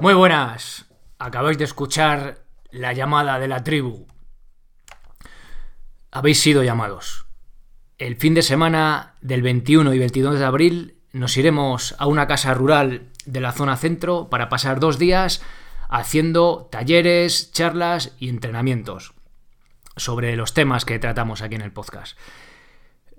[0.00, 0.86] buenas.
[1.18, 4.06] Acabáis de escuchar la llamada de la tribu.
[6.10, 7.26] Habéis sido llamados.
[7.98, 12.54] El fin de semana del 21 y 22 de abril nos iremos a una casa
[12.54, 15.42] rural de la zona centro para pasar dos días
[15.88, 19.14] haciendo talleres, charlas y entrenamientos
[19.96, 22.16] sobre los temas que tratamos aquí en el podcast.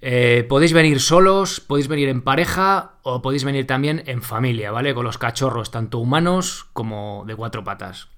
[0.00, 4.94] Eh, podéis venir solos, podéis venir en pareja o podéis venir también en familia, ¿vale?
[4.94, 8.08] Con los cachorros, tanto humanos como de cuatro patas.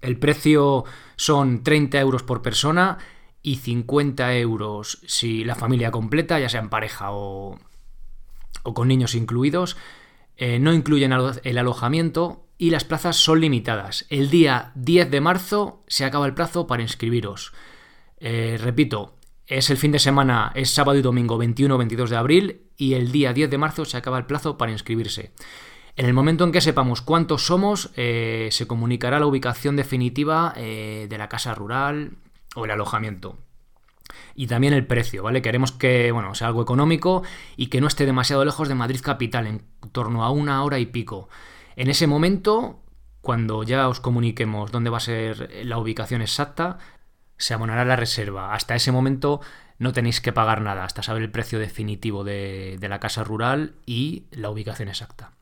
[0.00, 0.84] El precio
[1.16, 2.98] son 30 euros por persona
[3.42, 7.58] y 50 euros si la familia completa, ya sea en pareja o,
[8.62, 9.76] o con niños incluidos.
[10.36, 14.06] Eh, no incluyen el alojamiento y las plazas son limitadas.
[14.10, 17.52] El día 10 de marzo se acaba el plazo para inscribiros.
[18.18, 19.14] Eh, repito,
[19.46, 23.32] es el fin de semana, es sábado y domingo 21-22 de abril y el día
[23.32, 25.32] 10 de marzo se acaba el plazo para inscribirse.
[25.96, 31.06] En el momento en que sepamos cuántos somos, eh, se comunicará la ubicación definitiva eh,
[31.08, 32.16] de la casa rural
[32.56, 33.38] o el alojamiento.
[34.34, 35.42] Y también el precio, ¿vale?
[35.42, 37.22] Queremos que, bueno, sea algo económico
[37.56, 40.86] y que no esté demasiado lejos de Madrid capital, en torno a una hora y
[40.86, 41.28] pico.
[41.76, 42.80] En ese momento,
[43.20, 46.78] cuando ya os comuniquemos dónde va a ser la ubicación exacta,
[47.36, 48.54] se abonará la reserva.
[48.54, 49.40] Hasta ese momento
[49.78, 54.24] no tenéis que pagar nada, hasta saber el precio definitivo de, la casa rural y
[54.30, 55.32] la ubicación exacta.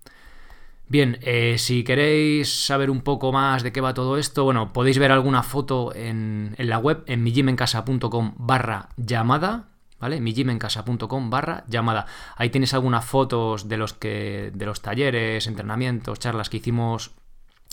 [0.89, 4.99] Bien, eh, si queréis saber un poco más de qué va todo esto, bueno, podéis
[4.99, 9.69] ver alguna foto en, la web en mijimencasa.com barra llamada,
[9.99, 10.21] ¿vale?
[10.21, 12.07] mijimencasa.com barra llamada.
[12.37, 17.13] Ahí tenéis algunas fotos de los, que, de los talleres, entrenamientos, charlas que hicimos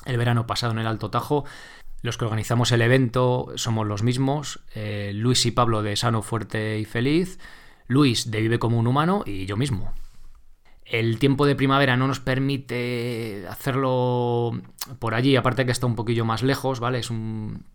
[0.06, 1.46] el verano pasado en el Alto Tajo.
[2.02, 6.80] Los que organizamos el evento somos los mismos, eh, Luis y Pablo de Sano, Fuerte
[6.80, 7.40] y Feliz,
[7.88, 9.94] Luis de Vive como un Humano y yo mismo.
[10.86, 14.60] El tiempo de primavera no nos permite hacerlo
[14.98, 17.00] por allí, aparte que está un poquillo más lejos, ¿vale?
[17.00, 17.66] Es un,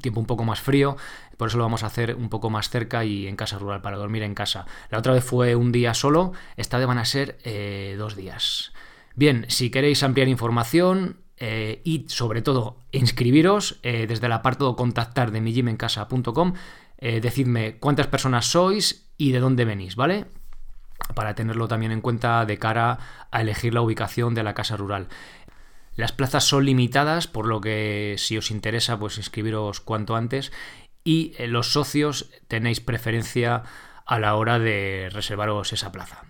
[0.00, 0.96] tiempo un poco más frío,
[1.36, 3.96] por eso lo vamos a hacer un poco más cerca y en casa rural, para
[3.96, 4.66] dormir en casa.
[4.90, 8.72] La otra vez fue un día solo, esta vez van a ser eh, dos días.
[9.14, 15.30] Bien, si queréis ampliar información, eh, y sobre todo inscribiros eh, desde el apartado contactar
[15.30, 16.54] de mijimencasa.com.
[16.98, 20.26] Eh, decidme cuántas personas sois y de dónde venís, ¿vale?
[21.14, 22.98] Para tenerlo también en cuenta de cara
[23.30, 25.08] a elegir la ubicación de la casa rural.
[25.94, 30.52] Las plazas son limitadas, por lo que si os interesa, pues inscribiros cuanto antes.
[31.04, 33.62] Y los socios tenéis preferencia
[34.06, 36.24] a la hora de reservaros esa plaza.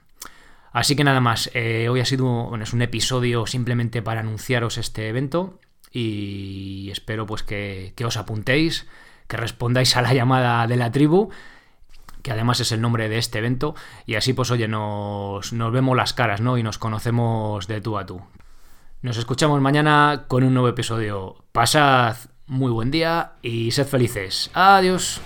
[0.72, 5.08] Así que nada más, eh, hoy ha sido es un episodio simplemente para anunciaros este
[5.08, 5.58] evento
[5.90, 8.86] y espero pues que, os apuntéis,
[9.26, 11.30] que respondáis a la llamada de la tribu,
[12.22, 13.74] que además es el nombre de este evento,
[14.06, 16.58] y así pues oye, nos, nos vemos las caras, ¿no?
[16.58, 18.20] Y nos conocemos de tú a tú.
[19.00, 21.44] Nos escuchamos mañana con un nuevo episodio.
[21.52, 24.50] Pasad muy buen día y sed felices.
[24.54, 25.20] Adiós.